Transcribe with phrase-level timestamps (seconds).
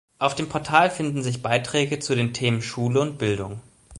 [0.17, 3.61] Auf dem Portal finden sich Beiträge zu den Themen Schule und Bildung.